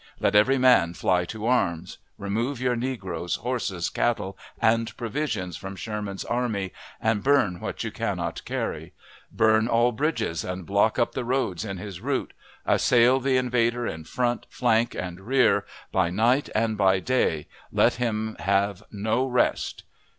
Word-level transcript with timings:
Let 0.19 0.33
every 0.33 0.57
man 0.57 0.95
fly 0.95 1.25
to 1.25 1.45
arms! 1.45 1.99
Remove 2.17 2.59
your 2.59 2.75
negroes, 2.75 3.35
horses, 3.35 3.87
cattle, 3.91 4.35
and 4.59 4.97
provisions 4.97 5.57
from 5.57 5.75
Sherman's 5.75 6.25
army, 6.25 6.73
and 6.99 7.21
burn 7.21 7.59
what 7.59 7.83
you 7.83 7.91
cannot 7.91 8.43
carry. 8.43 8.93
Burn 9.31 9.67
all 9.67 9.91
bridges, 9.91 10.43
and 10.43 10.65
block 10.65 10.97
up 10.97 11.11
the 11.11 11.23
roads 11.23 11.63
in 11.63 11.77
his 11.77 12.01
route. 12.01 12.33
Assail 12.65 13.19
the 13.19 13.37
invader 13.37 13.85
in 13.85 14.03
front, 14.03 14.47
flank, 14.49 14.95
and 14.95 15.19
rear, 15.21 15.65
by 15.91 16.09
night 16.09 16.49
and 16.55 16.79
by 16.79 16.99
day. 16.99 17.47
Let 17.71 17.93
him 17.97 18.35
have 18.39 18.81
no 18.89 19.27
rest. 19.27 19.83